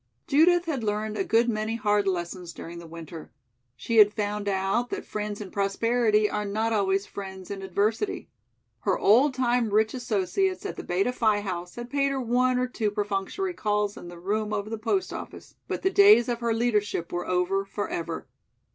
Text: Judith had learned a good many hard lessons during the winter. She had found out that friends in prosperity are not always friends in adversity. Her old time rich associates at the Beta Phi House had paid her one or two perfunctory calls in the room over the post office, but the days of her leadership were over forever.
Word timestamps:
Judith 0.25 0.65
had 0.65 0.83
learned 0.83 1.15
a 1.15 1.23
good 1.23 1.47
many 1.47 1.75
hard 1.75 2.07
lessons 2.07 2.53
during 2.53 2.79
the 2.79 2.87
winter. 2.87 3.31
She 3.75 3.97
had 3.97 4.15
found 4.15 4.47
out 4.49 4.89
that 4.89 5.05
friends 5.05 5.39
in 5.39 5.51
prosperity 5.51 6.27
are 6.27 6.43
not 6.43 6.73
always 6.73 7.05
friends 7.05 7.51
in 7.51 7.61
adversity. 7.61 8.27
Her 8.79 8.97
old 8.97 9.35
time 9.35 9.69
rich 9.69 9.93
associates 9.93 10.65
at 10.65 10.75
the 10.75 10.83
Beta 10.83 11.13
Phi 11.13 11.41
House 11.41 11.75
had 11.75 11.91
paid 11.91 12.09
her 12.09 12.19
one 12.19 12.57
or 12.57 12.67
two 12.67 12.89
perfunctory 12.89 13.53
calls 13.53 13.95
in 13.95 14.07
the 14.07 14.17
room 14.17 14.53
over 14.53 14.71
the 14.71 14.79
post 14.79 15.13
office, 15.13 15.53
but 15.67 15.83
the 15.83 15.91
days 15.91 16.27
of 16.27 16.39
her 16.39 16.51
leadership 16.51 17.11
were 17.13 17.27
over 17.27 17.63
forever. 17.63 18.25